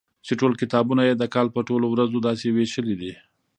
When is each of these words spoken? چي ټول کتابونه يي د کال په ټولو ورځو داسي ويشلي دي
چي 0.25 0.33
ټول 0.39 0.53
کتابونه 0.61 1.01
يي 1.07 1.13
د 1.17 1.23
کال 1.33 1.47
په 1.55 1.61
ټولو 1.67 1.85
ورځو 1.93 2.17
داسي 2.27 2.49
ويشلي 2.51 2.95
دي 3.01 3.13